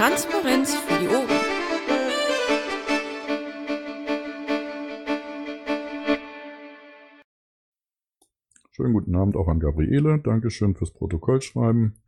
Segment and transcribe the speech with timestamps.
[0.00, 1.28] Transparenz für die Ohren.
[8.70, 10.18] Schönen guten Abend auch an Gabriele.
[10.18, 11.98] Dankeschön fürs Protokollschreiben.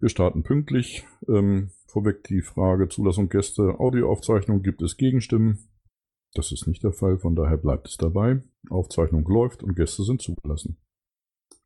[0.00, 1.06] Wir starten pünktlich.
[1.28, 5.68] Ähm, vorweg die Frage Zulassung Gäste, Audioaufzeichnung, gibt es Gegenstimmen?
[6.32, 8.42] Das ist nicht der Fall, von daher bleibt es dabei.
[8.70, 10.78] Aufzeichnung läuft und Gäste sind zugelassen.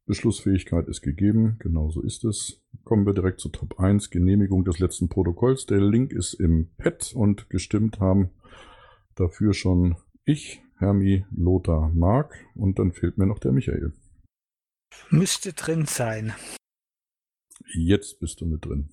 [0.09, 2.61] Beschlussfähigkeit ist gegeben, genauso ist es.
[2.83, 5.67] Kommen wir direkt zu Top 1, Genehmigung des letzten Protokolls.
[5.67, 8.31] Der Link ist im Pad und gestimmt haben
[9.15, 13.93] dafür schon ich, Hermi, Lothar, Mark und dann fehlt mir noch der Michael.
[15.11, 16.33] Müsste drin sein.
[17.75, 18.89] Jetzt bist du mit drin.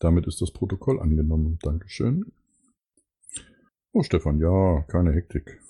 [0.00, 1.58] Damit ist das Protokoll angenommen.
[1.62, 2.32] Dankeschön.
[3.92, 5.60] Oh, Stefan, ja, keine Hektik.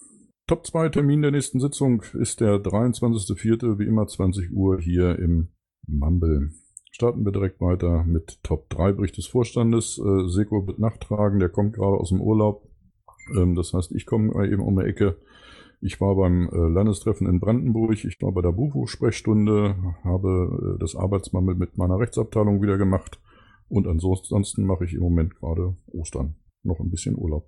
[0.50, 3.78] Top 2 Termin der nächsten Sitzung ist der 23.04.
[3.78, 5.50] wie immer 20 Uhr hier im
[5.86, 6.50] Mumble.
[6.90, 9.96] Starten wir direkt weiter mit Top 3 Bericht des Vorstandes.
[9.96, 12.68] Äh, Seko wird nachtragen, der kommt gerade aus dem Urlaub.
[13.32, 15.18] Ähm, das heißt, ich komme eben um die Ecke.
[15.80, 20.96] Ich war beim äh, Landestreffen in Brandenburg, ich war bei der Buchbuch-Sprechstunde, habe äh, das
[20.96, 23.20] Arbeitsmammel mit meiner Rechtsabteilung wieder gemacht
[23.68, 26.34] und ansonsten mache ich im Moment gerade Ostern.
[26.64, 27.46] Noch ein bisschen Urlaub.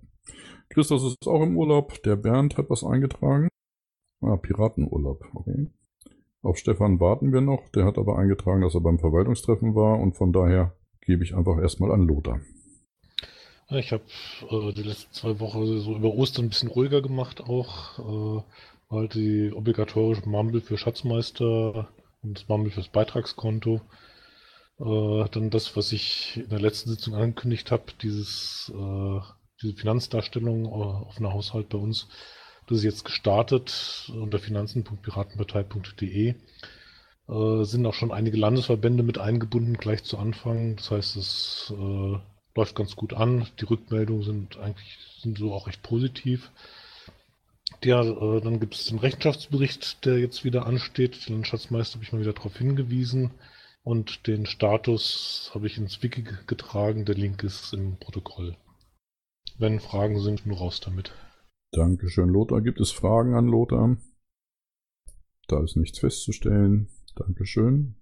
[0.69, 2.01] Christus ist auch im Urlaub.
[2.03, 3.47] Der Bernd hat was eingetragen.
[4.21, 5.23] Ah, Piratenurlaub.
[5.33, 5.67] Okay.
[6.41, 7.69] Auf Stefan warten wir noch.
[7.69, 11.57] Der hat aber eingetragen, dass er beim Verwaltungstreffen war und von daher gebe ich einfach
[11.57, 12.39] erstmal an Lothar.
[13.69, 14.03] Ich habe
[14.49, 17.99] äh, die letzten zwei Wochen so über Ostern ein bisschen ruhiger gemacht auch.
[18.39, 18.43] Äh,
[18.89, 21.89] halt die obligatorische Mumble für Schatzmeister
[22.21, 23.81] und das Mumble fürs Beitragskonto.
[24.79, 29.19] Äh, dann das, was ich in der letzten Sitzung angekündigt habe, dieses äh,
[29.63, 32.07] diese Finanzdarstellung auf einer Haushalt bei uns.
[32.67, 36.35] Das ist jetzt gestartet unter finanzen.piratenpartei.de.
[37.29, 40.75] Äh, sind auch schon einige Landesverbände mit eingebunden gleich zu Anfang.
[40.75, 42.17] Das heißt, es äh,
[42.55, 43.47] läuft ganz gut an.
[43.59, 46.51] Die Rückmeldungen sind eigentlich sind so auch recht positiv.
[47.83, 51.27] Ja, äh, dann gibt es den Rechenschaftsbericht, der jetzt wieder ansteht.
[51.27, 53.31] Den Schatzmeister habe ich mal wieder darauf hingewiesen.
[53.83, 57.05] Und den Status habe ich ins Wiki getragen.
[57.05, 58.55] Der Link ist im Protokoll.
[59.57, 61.13] Wenn Fragen sind, nur raus damit.
[61.71, 62.61] Dankeschön, Lothar.
[62.61, 63.97] Gibt es Fragen an Lothar?
[65.47, 66.89] Da ist nichts festzustellen.
[67.15, 67.95] Dankeschön.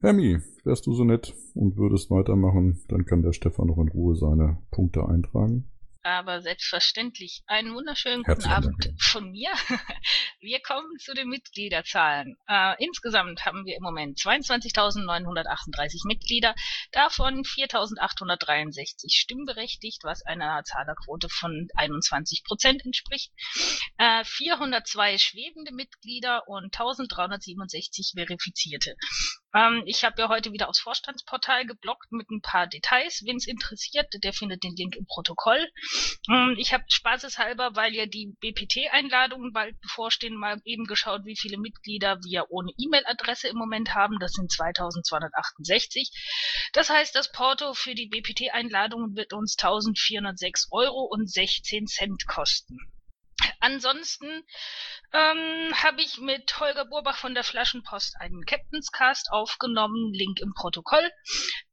[0.00, 4.14] Hermi, wärst du so nett und würdest weitermachen, dann kann der Stefan noch in Ruhe
[4.14, 5.70] seine Punkte eintragen.
[6.08, 7.42] Aber selbstverständlich.
[7.46, 9.02] Einen wunderschönen guten Herzlichen Abend Dank.
[9.02, 9.50] von mir.
[10.40, 12.38] Wir kommen zu den Mitgliederzahlen.
[12.48, 16.54] Äh, insgesamt haben wir im Moment 22.938 Mitglieder,
[16.92, 23.30] davon 4.863 stimmberechtigt, was einer Zahlerquote von 21 Prozent entspricht,
[23.98, 28.96] äh, 402 schwebende Mitglieder und 1.367 verifizierte.
[29.54, 33.22] Ähm, ich habe ja heute wieder aufs Vorstandsportal geblockt mit ein paar Details.
[33.24, 35.70] Wen es interessiert, der findet den Link im Protokoll.
[36.28, 41.58] Ähm, ich habe spaßeshalber, weil ja die BPT-Einladungen bald bevorstehen, mal eben geschaut, wie viele
[41.58, 44.18] Mitglieder wir ohne E-Mail-Adresse im Moment haben.
[44.18, 46.10] Das sind 2268.
[46.72, 52.78] Das heißt, das Porto für die BPT-Einladungen wird uns 1406 Euro und 16 Cent kosten.
[53.60, 54.44] Ansonsten
[55.12, 60.54] ähm, habe ich mit Holger Burbach von der Flaschenpost einen Captain's Cast aufgenommen, Link im
[60.54, 61.10] Protokoll.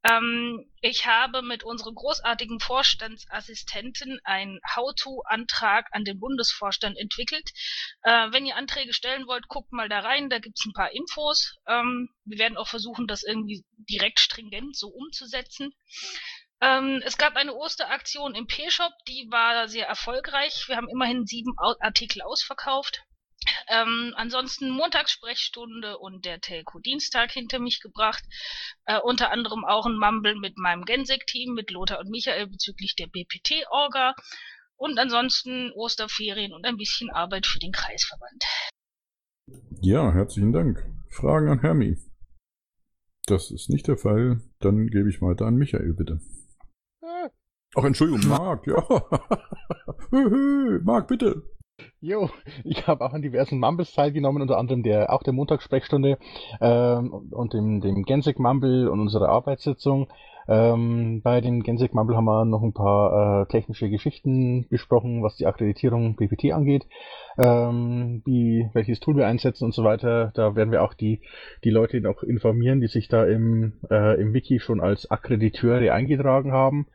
[0.03, 7.51] Ähm, ich habe mit unserem großartigen Vorstandsassistenten einen How-to-Antrag an den Bundesvorstand entwickelt.
[8.03, 11.56] Äh, wenn ihr Anträge stellen wollt, guckt mal da rein, da gibt's ein paar Infos.
[11.67, 15.73] Ähm, wir werden auch versuchen, das irgendwie direkt stringent so umzusetzen.
[16.66, 20.66] Ähm, es gab eine Osteraktion im P-Shop, die war sehr erfolgreich.
[20.68, 23.03] Wir haben immerhin sieben Artikel ausverkauft.
[23.68, 28.24] Ähm, ansonsten Montagssprechstunde und der Telco-Dienstag hinter mich gebracht.
[28.86, 33.08] Äh, unter anderem auch ein Mumble mit meinem Gensek-Team, mit Lothar und Michael bezüglich der
[33.08, 34.16] BPT-Orga.
[34.78, 38.44] Und ansonsten Osterferien und ein bisschen Arbeit für den Kreisverband.
[39.82, 40.84] Ja, herzlichen Dank.
[41.09, 41.97] Fragen an Hermi?
[43.28, 44.41] Das ist nicht der Fall.
[44.59, 46.20] Dann gebe ich weiter an Michael, bitte.
[47.75, 48.81] Ach, Entschuldigung, Marc, ja.
[50.83, 51.43] Marc, bitte.
[51.99, 52.29] Jo,
[52.63, 56.17] ich habe auch an diversen Mumbles teilgenommen, unter anderem der, auch der Montagssprechstunde
[56.61, 60.07] ähm, und dem, dem Gensek Mumble und unserer Arbeitssitzung.
[60.47, 65.35] Ähm, bei dem Gensek Mumble haben wir noch ein paar äh, technische Geschichten besprochen, was
[65.35, 66.85] die Akkreditierung PPT angeht,
[67.37, 70.31] ähm, wie, welches Tool wir einsetzen und so weiter.
[70.35, 71.22] Da werden wir auch die,
[71.63, 76.51] die Leute noch informieren, die sich da im, äh, im Wiki schon als Akkrediteure eingetragen
[76.51, 76.87] haben.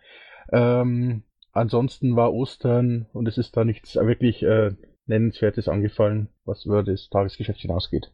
[0.53, 4.73] Ähm, ansonsten war Ostern und es ist da nichts wirklich äh,
[5.07, 8.13] Nennenswertes angefallen, was über das Tagesgeschäft hinausgeht.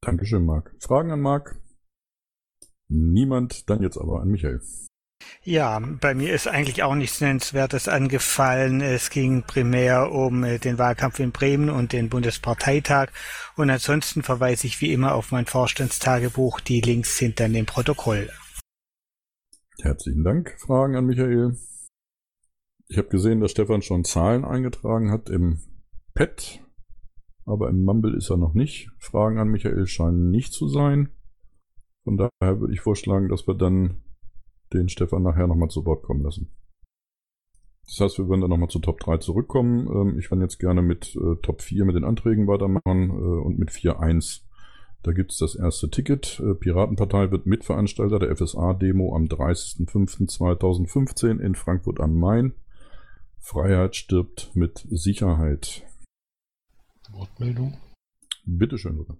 [0.00, 0.74] Dankeschön, Marc.
[0.80, 1.56] Fragen an Marc?
[2.88, 4.60] Niemand, dann jetzt aber an Michael.
[5.42, 8.80] Ja, bei mir ist eigentlich auch nichts Nennenswertes angefallen.
[8.80, 13.08] Es ging primär um äh, den Wahlkampf in Bremen und den Bundesparteitag.
[13.56, 16.60] Und ansonsten verweise ich wie immer auf mein Vorstandstagebuch.
[16.60, 18.30] Die Links sind dann im Protokoll.
[19.80, 20.56] Herzlichen Dank.
[20.58, 21.56] Fragen an Michael?
[22.88, 25.60] Ich habe gesehen, dass Stefan schon Zahlen eingetragen hat im
[26.14, 26.60] Pad,
[27.44, 28.90] aber im Mumble ist er noch nicht.
[28.98, 31.10] Fragen an Michael scheinen nicht zu sein.
[32.04, 34.02] Von daher würde ich vorschlagen, dass wir dann
[34.72, 36.50] den Stefan nachher nochmal zu Wort kommen lassen.
[37.84, 39.88] Das heißt, wir werden dann nochmal zu Top 3 zurückkommen.
[39.88, 43.58] Ähm, ich kann jetzt gerne mit äh, Top 4 mit den Anträgen weitermachen äh, und
[43.58, 44.45] mit 4.1.
[45.06, 46.40] Da gibt es das erste Ticket.
[46.40, 52.54] Äh, Piratenpartei wird Mitveranstalter der FSA-Demo am 30.05.2015 in Frankfurt am Main.
[53.38, 55.84] Freiheit stirbt mit Sicherheit.
[57.08, 57.78] Wortmeldung.
[58.46, 59.16] Bitteschön, oder?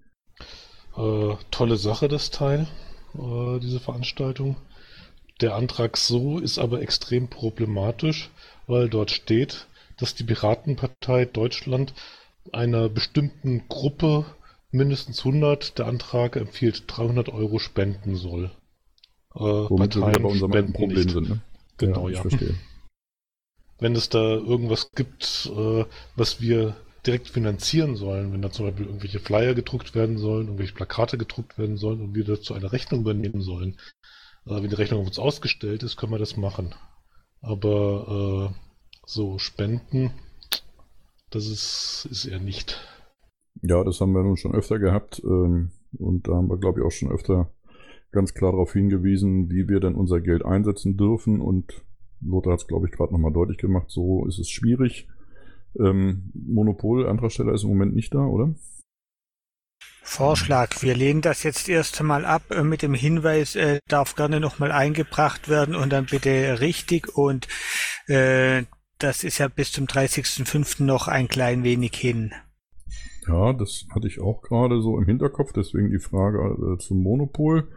[0.97, 2.67] Äh, tolle Sache, das Teil,
[3.13, 4.57] äh, diese Veranstaltung.
[5.39, 8.29] Der Antrag so ist aber extrem problematisch,
[8.67, 11.93] weil dort steht, dass die Piratenpartei Deutschland
[12.51, 14.25] einer bestimmten Gruppe
[14.77, 18.51] mindestens 100, der Antrag empfiehlt 300 Euro spenden soll.
[19.35, 21.11] Äh, Womit Parteien wir bei unserem Problem nicht.
[21.11, 21.41] sind, ne?
[21.77, 22.23] Genau, ja.
[22.23, 22.39] Ja.
[23.79, 25.85] Wenn es da irgendwas gibt, äh,
[26.15, 26.75] was wir
[27.05, 31.57] direkt finanzieren sollen, wenn da zum Beispiel irgendwelche Flyer gedruckt werden sollen, irgendwelche Plakate gedruckt
[31.57, 33.77] werden sollen und wir dazu eine Rechnung übernehmen sollen,
[34.45, 36.73] äh, wenn die Rechnung auf uns ausgestellt ist, können wir das machen.
[37.41, 40.11] Aber äh, so Spenden,
[41.29, 42.79] das ist, ist eher nicht.
[43.61, 45.21] Ja, das haben wir nun schon öfter gehabt.
[45.23, 47.51] Ähm, und da haben wir, glaube ich, auch schon öfter
[48.11, 51.41] ganz klar darauf hingewiesen, wie wir denn unser Geld einsetzen dürfen.
[51.41, 51.83] Und
[52.21, 53.89] Lothar hat es, glaube ich, gerade nochmal deutlich gemacht.
[53.89, 55.07] So ist es schwierig.
[55.79, 58.55] Ähm, Monopol, Antragsteller ist im Moment nicht da, oder?
[60.01, 60.81] Vorschlag.
[60.81, 64.71] Wir lehnen das jetzt erst einmal ab äh, mit dem Hinweis, äh, darf gerne nochmal
[64.71, 67.47] eingebracht werden und dann bitte richtig und
[68.07, 68.63] äh,
[68.99, 70.83] das ist ja bis zum 30.05.
[70.83, 72.33] noch ein klein wenig hin.
[73.27, 77.67] Ja, das hatte ich auch gerade so im Hinterkopf, deswegen die Frage äh, zum Monopol.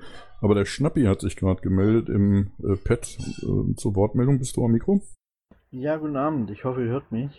[0.41, 4.39] Aber der Schnappi hat sich gerade gemeldet im äh, Pad äh, zur Wortmeldung.
[4.39, 5.01] Bist du am Mikro?
[5.71, 6.51] Ja, guten Abend.
[6.51, 7.31] Ich hoffe, ihr hört mich.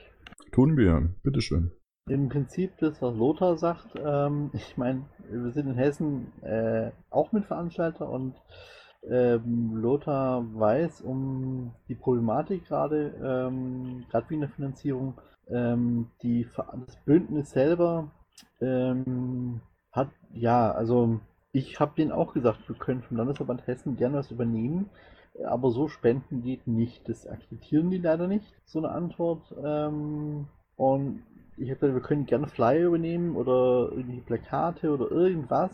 [0.52, 1.13] Tun wir.
[1.24, 1.72] Bitteschön.
[2.10, 3.96] Im Prinzip das, was Lothar sagt.
[3.96, 8.36] Ähm, ich meine, wir sind in Hessen äh, auch Mitveranstalter und
[9.10, 15.19] ähm, Lothar weiß um die Problematik gerade, ähm, gerade wie in der Finanzierung.
[15.50, 16.48] Ähm, die,
[16.86, 18.12] das Bündnis selber
[18.62, 19.62] ähm,
[19.92, 21.20] hat, ja, also
[21.52, 24.90] ich habe denen auch gesagt, wir können vom Landesverband Hessen gerne was übernehmen,
[25.46, 27.08] aber so spenden geht nicht.
[27.10, 29.54] Das akzeptieren die leider nicht, so eine Antwort.
[29.64, 30.48] Ähm,
[30.78, 31.24] und
[31.58, 35.72] ich habe gesagt, wir können gerne Flyer übernehmen oder irgendwie Plakate oder irgendwas,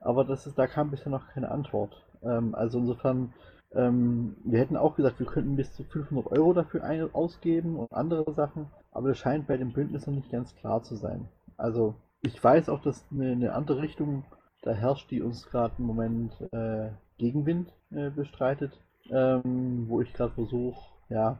[0.00, 2.02] aber das ist, da kam bisher noch keine Antwort.
[2.22, 3.34] Ähm, also insofern,
[3.74, 7.92] ähm, wir hätten auch gesagt, wir könnten bis zu 500 Euro dafür ein ausgeben und
[7.92, 11.28] andere Sachen, aber das scheint bei dem Bündnis noch nicht ganz klar zu sein.
[11.56, 14.24] Also ich weiß auch, dass eine, eine andere Richtung
[14.62, 18.78] da herrscht, die uns gerade im Moment äh, Gegenwind äh, bestreitet,
[19.10, 21.38] ähm, wo ich gerade versuche, ja,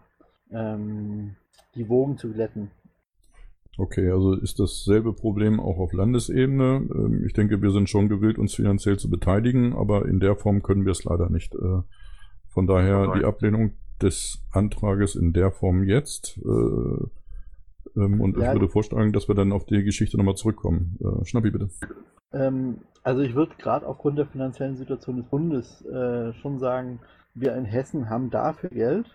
[0.51, 1.37] ähm,
[1.75, 2.71] die Wogen zu glätten.
[3.79, 6.89] Okay, also ist dasselbe Problem auch auf Landesebene.
[6.93, 10.63] Ähm, ich denke, wir sind schon gewillt, uns finanziell zu beteiligen, aber in der Form
[10.63, 11.55] können wir es leider nicht.
[11.55, 11.83] Äh,
[12.49, 16.39] von daher die Ablehnung des Antrages in der Form jetzt.
[16.39, 17.05] Äh,
[17.97, 20.99] ähm, und ja, ich würde vorschlagen, dass wir dann auf die Geschichte nochmal zurückkommen.
[21.01, 21.71] Äh, Schnappi, bitte.
[22.33, 25.85] Ähm, also ich würde gerade aufgrund der finanziellen Situation des Bundes
[26.43, 27.01] schon sagen,
[27.35, 29.07] wir in Hessen haben dafür Geld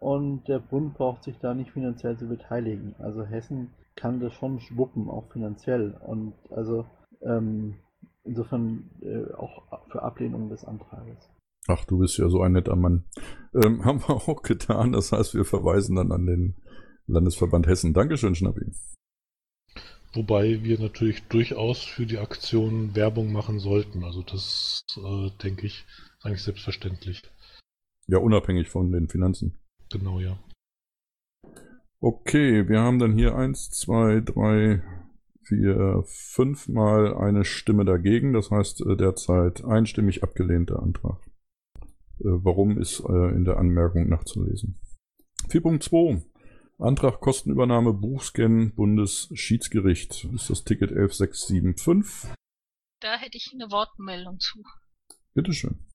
[0.00, 2.96] und der Bund braucht sich da nicht finanziell zu beteiligen.
[2.98, 5.94] Also Hessen kann das schon wuppen, auch finanziell.
[6.04, 6.86] Und also
[7.20, 7.76] ähm,
[8.24, 11.30] insofern äh, auch für Ablehnung des Antrages.
[11.68, 13.04] Ach, du bist ja so ein netter Mann.
[13.54, 14.92] Ähm, haben wir auch getan.
[14.92, 16.56] Das heißt, wir verweisen dann an den
[17.06, 17.92] Landesverband Hessen.
[17.94, 18.72] Dankeschön, Schnappi.
[20.14, 24.04] Wobei wir natürlich durchaus für die Aktion Werbung machen sollten.
[24.04, 25.86] Also das, äh, denke ich,
[26.18, 27.22] ist eigentlich selbstverständlich.
[28.08, 29.58] Ja, unabhängig von den Finanzen.
[29.90, 30.38] Genau, ja.
[32.00, 34.82] Okay, wir haben dann hier eins, zwei, drei,
[35.44, 38.32] vier, fünf Mal eine Stimme dagegen.
[38.34, 41.20] Das heißt, äh, derzeit einstimmig abgelehnt der Antrag.
[42.20, 44.78] Äh, warum ist äh, in der Anmerkung nachzulesen.
[45.48, 46.22] 4.2
[46.78, 50.24] Antrag Kostenübernahme Buchscan Bundesschiedsgericht.
[50.34, 52.32] Ist das Ticket 11675?
[53.00, 54.62] Da hätte ich eine Wortmeldung zu.
[55.34, 55.86] Bitteschön.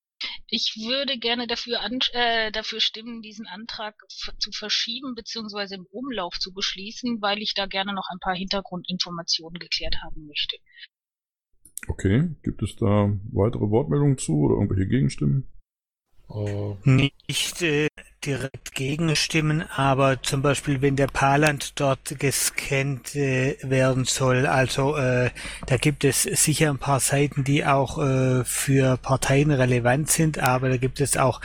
[0.48, 5.76] Ich würde gerne dafür, an, äh, dafür stimmen, diesen Antrag zu verschieben bzw.
[5.76, 10.58] im Umlauf zu beschließen, weil ich da gerne noch ein paar Hintergrundinformationen geklärt haben möchte.
[11.88, 15.48] Okay, gibt es da weitere Wortmeldungen zu oder irgendwelche Gegenstimmen?
[16.30, 17.88] Äh, Nicht äh,
[18.26, 25.30] direkt gegenstimmen, aber zum Beispiel, wenn der Paland dort gescannt äh, werden soll, also äh,
[25.66, 30.70] da gibt es sicher ein paar Seiten, die auch äh, für Parteien relevant sind, aber
[30.70, 31.40] da gibt es auch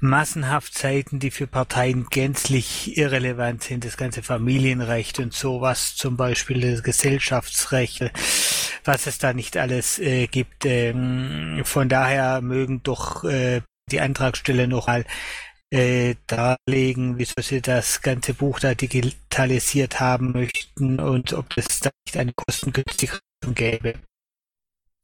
[0.00, 3.84] massenhaft Seiten, die für Parteien gänzlich irrelevant sind.
[3.84, 8.10] Das ganze Familienrecht und sowas, zum Beispiel das Gesellschaftsrecht,
[8.84, 10.66] was es da nicht alles äh, gibt.
[10.66, 15.04] Ähm, von daher mögen doch äh, die Antragsteller nochmal
[15.70, 21.90] äh, darlegen, wieso sie das ganze Buch da digitalisiert haben möchten und ob es da
[22.06, 23.94] nicht eine kostengünstige Lösung gäbe.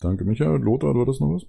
[0.01, 0.61] Danke, Michael.
[0.61, 1.47] Lothar, du hattest noch was?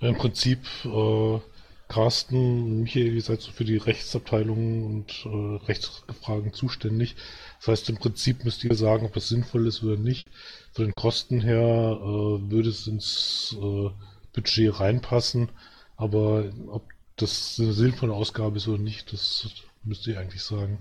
[0.00, 1.40] Im Prinzip, äh,
[1.88, 7.14] Carsten und Michael, ihr seid so für die Rechtsabteilung und äh, Rechtsfragen zuständig.
[7.60, 10.28] Das heißt, im Prinzip müsst ihr sagen, ob es sinnvoll ist oder nicht.
[10.72, 13.90] Von den Kosten her äh, würde es ins äh,
[14.32, 15.50] Budget reinpassen,
[15.96, 20.78] aber ob das eine sinnvolle Ausgabe ist oder nicht, das müsst ihr eigentlich sagen.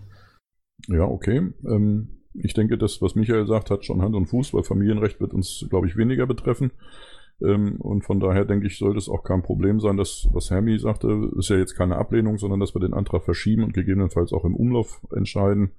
[0.88, 1.53] Ja, okay.
[1.65, 5.34] Ähm, ich denke, das, was Michael sagt, hat schon Hand und Fuß, weil Familienrecht wird
[5.34, 6.72] uns, glaube ich, weniger betreffen.
[7.41, 10.77] Ähm, und von daher denke ich, sollte es auch kein Problem sein, dass, was Hermi
[10.79, 14.46] sagte, ist ja jetzt keine Ablehnung, sondern dass wir den Antrag verschieben und gegebenenfalls auch
[14.46, 15.72] im Umlauf entscheiden.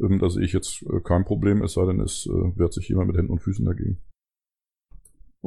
[0.00, 2.88] Ähm, da sehe ich jetzt äh, kein Problem, es sei denn, es äh, wehrt sich
[2.88, 4.02] jemand mit Händen und Füßen dagegen.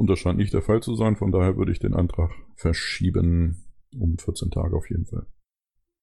[0.00, 3.66] Und das scheint nicht der Fall zu sein, von daher würde ich den Antrag verschieben
[3.94, 5.26] um 14 Tage auf jeden Fall.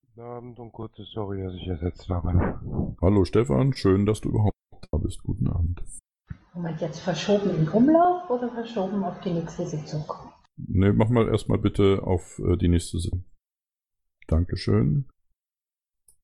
[0.05, 2.59] Guten Abend und kurze Sorry, dass ich ersetzt habe.
[3.01, 4.53] Hallo Stefan, schön, dass du überhaupt
[4.91, 5.23] da bist.
[5.23, 5.81] Guten Abend.
[6.53, 10.03] Moment, jetzt verschoben im Umlauf oder verschoben auf die nächste Sitzung?
[10.57, 13.23] Ne, mach mal erstmal bitte auf äh, die nächste Sitzung.
[14.27, 15.05] Dankeschön.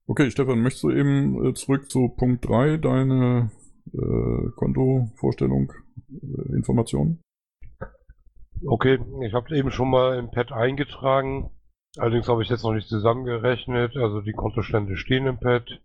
[0.06, 3.50] Okay, Stefan, möchtest du eben äh, zurück zu Punkt 3, deine
[3.92, 5.74] äh, Kontovorstellung,
[6.12, 7.23] äh, Informationen?
[8.66, 11.52] Okay, ich habe eben schon mal im Pad eingetragen.
[11.98, 13.98] Allerdings habe ich jetzt noch nicht zusammengerechnet.
[13.98, 15.82] Also die Kontostände stehen im Pad.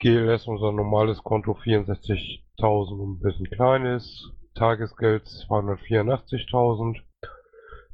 [0.00, 4.32] GLS, unser normales Konto 64.000 und ein bisschen kleines.
[4.54, 7.00] Tagesgeld 284.000.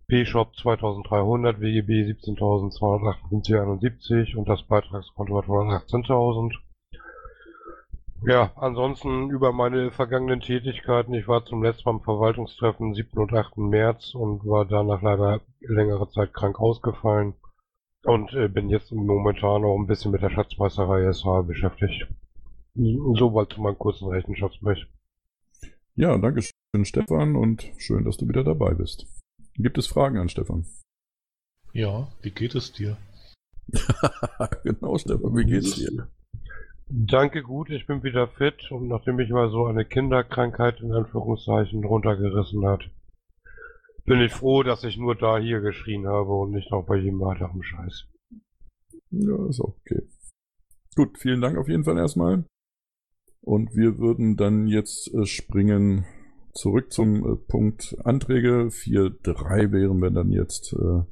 [0.09, 6.55] P-Shop 2300, WGB 17.258,71 und das Beitragskonto hat 118.000.
[8.25, 11.12] Ja, ansonsten über meine vergangenen Tätigkeiten.
[11.14, 13.19] Ich war zum letzten Mal im Verwaltungstreffen 7.
[13.19, 13.57] und 8.
[13.57, 17.35] März und war danach leider längere Zeit krank ausgefallen.
[18.05, 22.07] Und äh, bin jetzt momentan auch ein bisschen mit der Schatzmeisterei SH beschäftigt.
[22.75, 24.87] Soweit zu meinem kurzen Rechenschaftsbericht.
[25.97, 29.07] Ja, danke schön, Stefan, und schön, dass du wieder dabei bist.
[29.55, 30.64] Gibt es Fragen an Stefan?
[31.73, 32.97] Ja, wie geht es dir?
[34.62, 36.09] genau, Stefan, wie geht's dir?
[36.95, 41.83] Danke gut, ich bin wieder fit und nachdem ich mal so eine Kinderkrankheit in Anführungszeichen
[41.85, 42.83] runtergerissen hat,
[44.05, 47.19] bin ich froh, dass ich nur da hier geschrien habe und nicht noch bei jedem
[47.21, 48.09] weiteren Scheiß.
[49.11, 50.03] Ja, ist okay.
[50.95, 52.45] Gut, vielen Dank auf jeden Fall erstmal.
[53.41, 56.05] Und wir würden dann jetzt äh, springen
[56.53, 58.67] zurück zum äh, Punkt Anträge.
[58.67, 61.05] 4.3 wären wir dann jetzt äh,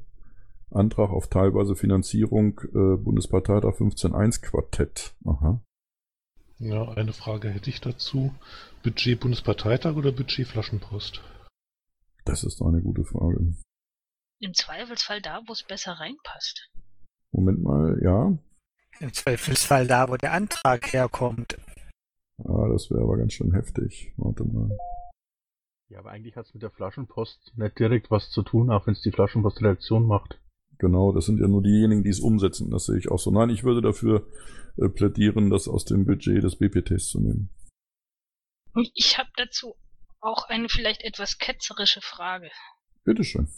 [0.71, 5.17] Antrag auf teilweise Finanzierung äh, Bundesparteitag 15.1 Quartett.
[5.25, 5.63] Aha.
[6.61, 8.35] Ja, eine Frage hätte ich dazu.
[8.83, 11.23] Budget Bundesparteitag oder Budget Flaschenpost?
[12.27, 13.55] Das ist doch eine gute Frage.
[14.41, 16.71] Im Zweifelsfall da, wo es besser reinpasst.
[17.33, 18.39] Moment mal, ja.
[19.01, 21.57] Im Zweifelsfall da, wo der Antrag herkommt.
[22.45, 24.13] Ah, das wäre aber ganz schön heftig.
[24.19, 24.77] Warte mal.
[25.89, 28.93] Ja, aber eigentlich hat es mit der Flaschenpost nicht direkt was zu tun, auch wenn
[28.93, 30.39] es die Flaschenpostredaktion macht.
[30.81, 32.71] Genau, das sind ja nur diejenigen, die es umsetzen.
[32.71, 33.31] Das sehe ich auch so.
[33.31, 34.27] Nein, ich würde dafür
[34.79, 37.51] äh, plädieren, das aus dem Budget des BPTs zu nehmen.
[38.95, 39.75] Ich habe dazu
[40.21, 42.51] auch eine vielleicht etwas ketzerische Frage.
[43.05, 43.49] Bitteschön.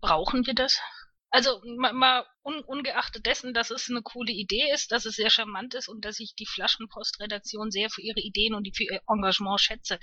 [0.00, 0.80] Brauchen wir das?
[1.28, 5.28] Also mal, mal un, ungeachtet dessen, dass es eine coole Idee ist, dass es sehr
[5.28, 9.60] charmant ist und dass ich die Flaschenpostredaktion sehr für ihre Ideen und für ihr Engagement
[9.60, 9.98] schätze.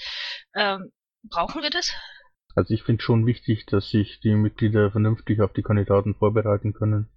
[0.54, 0.92] Ähm,
[1.24, 1.92] brauchen wir das?
[2.56, 7.10] Also ich finde schon wichtig, dass sich die Mitglieder vernünftig auf die Kandidaten vorbereiten können.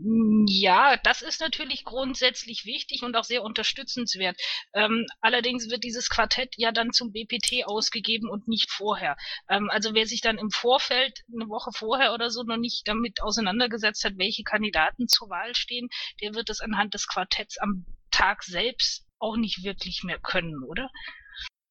[0.00, 4.40] Ja, das ist natürlich grundsätzlich wichtig und auch sehr unterstützenswert.
[4.72, 9.16] Ähm, allerdings wird dieses Quartett ja dann zum BPT ausgegeben und nicht vorher.
[9.48, 13.20] Ähm, also wer sich dann im Vorfeld, eine Woche vorher oder so, noch nicht damit
[13.22, 15.88] auseinandergesetzt hat, welche Kandidaten zur Wahl stehen,
[16.22, 20.90] der wird es anhand des Quartetts am Tag selbst auch nicht wirklich mehr können, oder?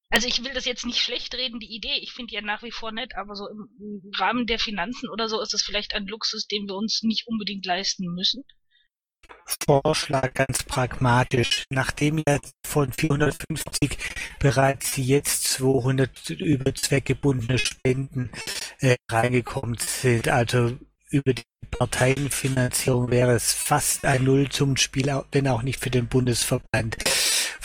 [0.09, 2.63] Also ich will das jetzt nicht schlecht reden, die Idee, ich finde die ja nach
[2.63, 6.07] wie vor nett, aber so im, Rahmen der Finanzen oder so ist das vielleicht ein
[6.07, 8.43] Luxus, den wir uns nicht unbedingt leisten müssen.
[9.65, 11.63] Vorschlag ganz pragmatisch.
[11.69, 13.97] Nachdem ja von 450
[14.39, 18.29] bereits jetzt 200 über zweckgebundene Spenden
[18.79, 20.77] äh, reingekommen sind, also
[21.09, 26.97] über die Parteienfinanzierung wäre es fast ein Nullsummenspiel, au- wenn auch nicht für den Bundesverband.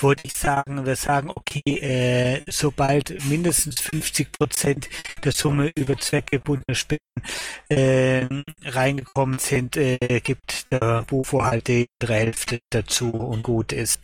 [0.02, 4.88] Würde ich sagen, wir sagen, okay, äh, sobald mindestens 50 Prozent
[5.24, 7.02] der Summe über zweckgebundene Spenden
[7.68, 8.26] äh,
[8.64, 14.00] reingekommen sind, äh, gibt der Bufo halt die andere Hälfte dazu und gut ist.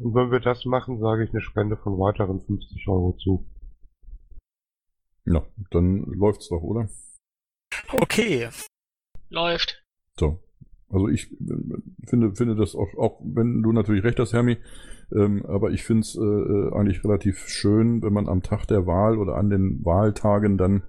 [0.00, 3.46] Und wenn wir das machen, sage ich eine Spende von weiteren 50 Euro zu.
[5.26, 6.88] Ja, dann läuft's doch, oder?
[7.92, 8.48] Okay,
[9.28, 9.82] Läuft.
[10.18, 10.42] So.
[10.92, 11.54] Also ich äh,
[12.06, 14.58] finde, finde das auch, auch wenn du natürlich recht hast, Hermi,
[15.12, 18.86] ähm, aber ich finde es äh, äh, eigentlich relativ schön, wenn man am Tag der
[18.86, 20.82] Wahl oder an den Wahltagen dann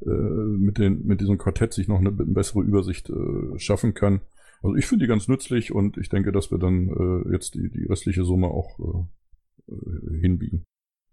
[0.00, 4.22] äh, mit, den, mit diesem Quartett sich noch eine, be- bessere Übersicht äh, schaffen kann.
[4.62, 7.70] Also ich finde die ganz nützlich und ich denke, dass wir dann äh, jetzt die,
[7.70, 8.78] die restliche Summe auch
[10.20, 10.64] hinbiegen.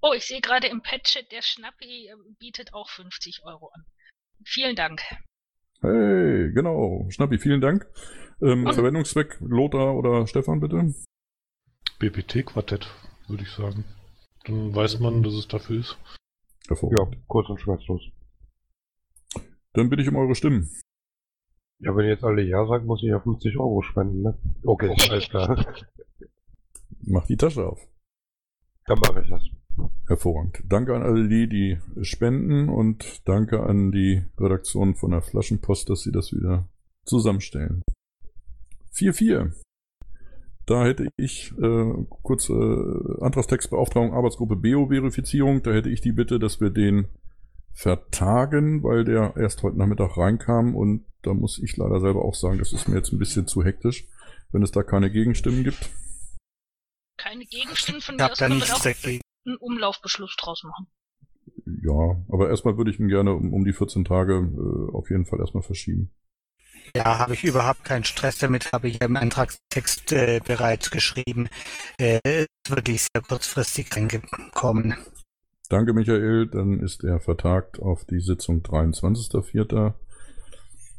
[0.01, 3.85] Oh, ich sehe gerade im Patchet, der Schnappi äh, bietet auch 50 Euro an.
[4.45, 5.01] Vielen Dank.
[5.81, 7.05] Hey, genau.
[7.09, 7.87] Schnappi, vielen Dank.
[8.41, 10.93] Ähm, Und- Verwendungszweck Lothar oder Stefan, bitte.
[11.99, 12.87] BPT-Quartett,
[13.27, 13.83] würde ich sagen.
[14.45, 15.97] Dann weiß man, dass es dafür ist.
[16.63, 17.17] Ja, Hervorragend.
[17.27, 18.01] kurz und schmerzlos.
[19.73, 20.69] Dann bitte ich um eure Stimmen.
[21.79, 24.37] Ja, wenn ihr jetzt alle Ja sagt, muss ich ja 50 Euro spenden, ne?
[24.63, 25.65] Okay, alles klar.
[27.01, 27.79] Mach die Tasche auf.
[28.85, 29.43] Dann mache ich das.
[30.09, 30.63] Hervorragend.
[30.67, 36.01] Danke an alle die, die spenden und danke an die Redaktion von der Flaschenpost, dass
[36.01, 36.67] sie das wieder
[37.05, 37.83] zusammenstellen.
[38.91, 39.53] 4-4.
[40.65, 42.53] Da hätte ich äh, kurz äh,
[43.21, 45.61] Antragstextbeauftragung Arbeitsgruppe BO-Verifizierung.
[45.61, 47.07] Da hätte ich die Bitte, dass wir den
[47.71, 52.57] vertagen, weil der erst heute Nachmittag reinkam und da muss ich leider selber auch sagen,
[52.57, 54.07] das ist mir jetzt ein bisschen zu hektisch,
[54.51, 55.91] wenn es da keine Gegenstimmen gibt.
[57.17, 59.21] Keine Gegenstimmen von ich mir habe aus da können wir nichts dagegen.
[59.49, 60.87] Einen Umlaufbeschluss draus machen.
[61.83, 65.25] Ja, aber erstmal würde ich ihn gerne um, um die 14 Tage äh, auf jeden
[65.25, 66.11] Fall erstmal verschieben.
[66.95, 71.49] Ja, habe ich überhaupt keinen Stress damit, habe ich ja im Antragstext äh, bereits geschrieben.
[71.99, 74.95] Äh, ist wirklich sehr kurzfristig reingekommen.
[75.69, 76.47] Danke, Michael.
[76.47, 79.93] Dann ist er vertagt auf die Sitzung 23.04.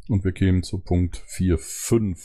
[0.08, 2.22] Und wir kämen zu Punkt 4.5.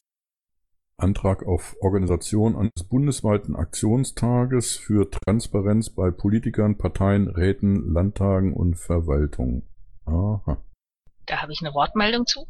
[0.98, 9.64] Antrag auf Organisation eines bundesweiten Aktionstages für Transparenz bei Politikern, Parteien, Räten, Landtagen und Verwaltung.
[10.06, 10.64] Aha,
[11.26, 12.46] Da habe ich eine Wortmeldung zu.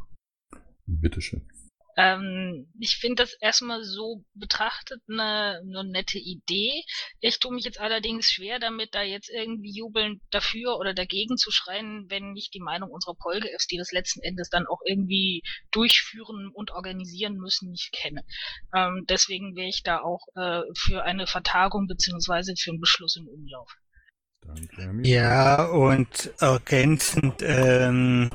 [0.86, 1.48] bitteschön.
[1.96, 6.84] Ähm, ich finde das erstmal so betrachtet eine, eine nette Idee.
[7.20, 11.50] Ich tue mich jetzt allerdings schwer damit, da jetzt irgendwie jubelnd dafür oder dagegen zu
[11.50, 16.50] schreien, wenn ich die Meinung unserer Polgefs, die das letzten Endes dann auch irgendwie durchführen
[16.52, 18.22] und organisieren müssen, nicht kenne.
[18.74, 23.26] Ähm, deswegen wäre ich da auch äh, für eine Vertagung beziehungsweise für einen Beschluss im
[23.26, 23.74] Umlauf.
[24.46, 25.00] Danke.
[25.02, 28.30] Ja, und ergänzend, ähm,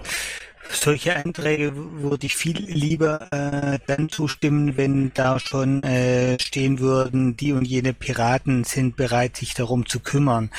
[0.74, 7.38] solche Anträge würde ich viel lieber äh, dann zustimmen, wenn da schon äh, stehen würden,
[7.38, 10.52] die und jene Piraten sind bereit, sich darum zu kümmern.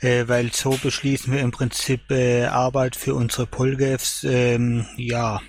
[0.00, 4.24] Äh, weil so beschließen wir im Prinzip äh, Arbeit für unsere Polgefs.
[4.24, 5.40] Ähm, ja,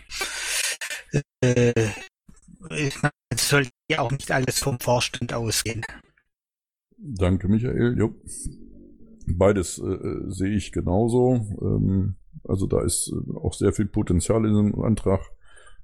[1.42, 1.74] äh,
[2.70, 5.84] es sollte ja auch nicht alles vom Vorstand ausgehen.
[6.98, 7.96] Danke, Michael.
[7.98, 8.16] Jo.
[9.28, 11.46] Beides äh, äh, sehe ich genauso.
[11.62, 12.16] Ähm,
[12.48, 15.22] also da ist äh, auch sehr viel Potenzial in dem Antrag.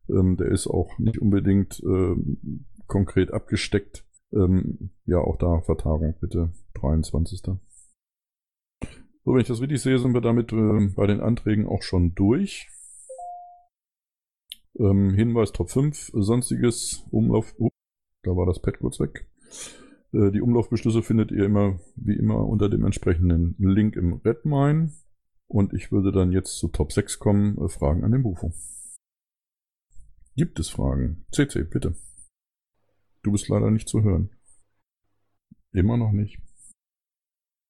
[0.09, 4.05] Ähm, der ist auch nicht unbedingt ähm, konkret abgesteckt.
[4.33, 7.41] Ähm, ja, auch da Vertagung bitte, 23.
[9.25, 12.13] So, wenn ich das richtig sehe, sind wir damit äh, bei den Anträgen auch schon
[12.15, 12.67] durch.
[14.77, 17.53] Ähm, Hinweis Top 5, sonstiges Umlauf.
[17.57, 17.69] Uh,
[18.23, 19.27] da war das Pad kurz weg.
[20.11, 24.91] Äh, Die Umlaufbeschlüsse findet ihr immer, wie immer, unter dem entsprechenden Link im Redmine.
[25.47, 28.53] Und ich würde dann jetzt zu Top 6 kommen, äh, Fragen an den Bufo.
[30.35, 31.25] Gibt es Fragen?
[31.31, 31.95] CC, bitte.
[33.21, 34.29] Du bist leider nicht zu hören.
[35.71, 36.39] Immer noch nicht.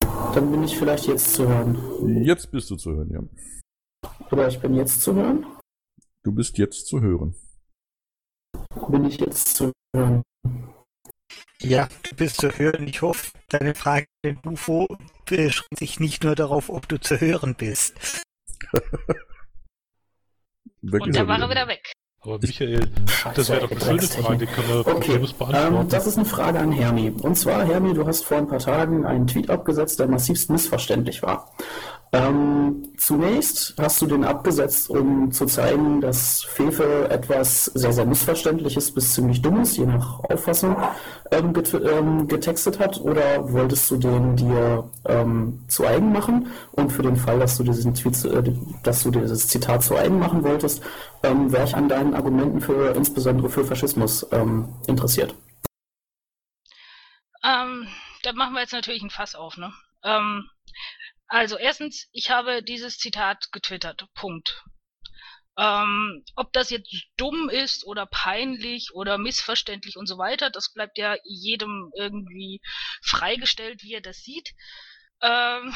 [0.01, 2.23] Dann bin ich vielleicht jetzt zu hören.
[2.23, 3.21] Jetzt bist du zu hören, ja.
[4.31, 5.45] Oder ich bin jetzt zu hören?
[6.23, 7.35] Du bist jetzt zu hören.
[8.89, 10.23] Bin ich jetzt zu hören?
[11.59, 12.87] Ja, du bist zu hören.
[12.87, 14.87] Ich hoffe, deine Frage den UFO
[15.25, 18.23] beschränkt sich nicht nur darauf, ob du zu hören bist.
[20.81, 21.93] Und da war er wieder weg.
[22.19, 22.89] Aber Michael,
[23.35, 25.89] das wäre doch eine schöne Frage, die können wir Okay, problemlos ähm, beantworten.
[25.89, 27.09] das ist eine Frage an Hermi.
[27.09, 31.21] Und zwar, Hermi, du hast vor ein paar Tagen einen Tweet abgesetzt, der massivst missverständlich
[31.21, 31.53] war.
[32.13, 38.93] Ähm, zunächst hast du den abgesetzt, um zu zeigen, dass Fefe etwas sehr, sehr Missverständliches
[38.93, 40.77] bis ziemlich Dummes, je nach Auffassung,
[41.31, 43.01] ähm, get ähm, getextet hat?
[43.01, 46.51] Oder wolltest du den dir ähm, zu eigen machen?
[46.73, 48.43] Und für den Fall, dass du, diesen Tweet, äh,
[48.83, 50.83] dass du dieses Zitat zu eigen machen wolltest,
[51.23, 55.33] ähm, wäre ich an deinen Argumenten für insbesondere für Faschismus ähm, interessiert.
[58.23, 59.73] Da machen wir jetzt natürlich ein Fass auf, ne?
[61.27, 64.05] Also erstens, ich habe dieses Zitat getwittert.
[64.13, 64.63] Punkt.
[65.57, 70.97] Ähm, ob das jetzt dumm ist oder peinlich oder missverständlich und so weiter, das bleibt
[70.97, 72.59] ja jedem irgendwie
[73.03, 74.53] freigestellt, wie er das sieht.
[75.21, 75.75] Ähm,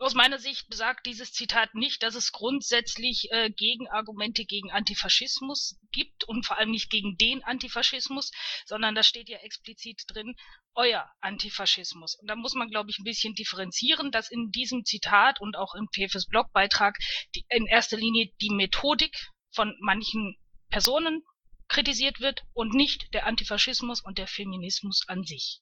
[0.00, 6.24] aus meiner Sicht besagt dieses Zitat nicht, dass es grundsätzlich äh, Gegenargumente gegen Antifaschismus gibt
[6.24, 8.30] und vor allem nicht gegen den Antifaschismus,
[8.66, 10.34] sondern da steht ja explizit drin,
[10.74, 12.16] euer Antifaschismus.
[12.20, 15.74] Und da muss man, glaube ich, ein bisschen differenzieren, dass in diesem Zitat und auch
[15.74, 16.96] im PFS Blogbeitrag
[17.34, 19.16] die, in erster Linie die Methodik
[19.50, 20.36] von manchen
[20.70, 21.24] Personen
[21.68, 25.60] kritisiert wird und nicht der Antifaschismus und der Feminismus an sich.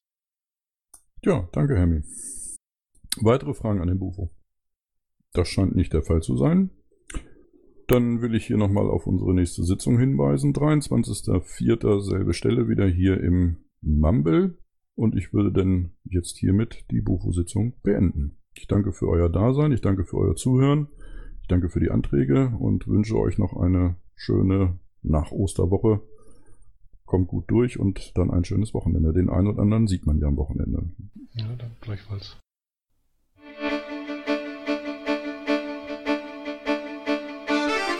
[1.22, 2.02] Ja, danke, Hermi.
[3.22, 4.30] Weitere Fragen an den Bufo?
[5.32, 6.70] Das scheint nicht der Fall zu sein.
[7.88, 10.52] Dann will ich hier nochmal auf unsere nächste Sitzung hinweisen.
[10.52, 12.00] 23.04.
[12.00, 14.58] selbe Stelle wieder hier im Mumble.
[14.94, 18.38] Und ich würde dann jetzt hiermit die Bufo-Sitzung beenden.
[18.54, 20.88] Ich danke für euer Dasein, ich danke für euer Zuhören,
[21.42, 26.00] ich danke für die Anträge und wünsche euch noch eine schöne Nach-Osterwoche.
[27.04, 29.12] Kommt gut durch und dann ein schönes Wochenende.
[29.12, 30.90] Den einen oder anderen sieht man ja am Wochenende.
[31.34, 32.38] Ja, dann gleichfalls.